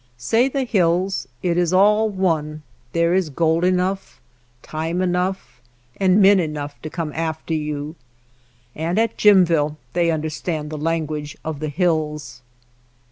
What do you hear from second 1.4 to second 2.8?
It is all one,